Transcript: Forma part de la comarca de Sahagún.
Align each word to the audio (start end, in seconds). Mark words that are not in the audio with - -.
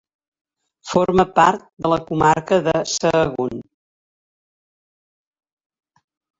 Forma 0.91 1.25
part 1.39 1.67
de 1.85 1.91
la 1.93 1.99
comarca 2.07 2.59
de 2.69 2.75
Sahagún. 2.93 3.63